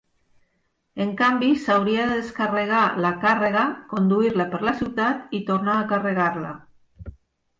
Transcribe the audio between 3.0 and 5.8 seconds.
la càrrega, conduir-la per la ciutat i tornar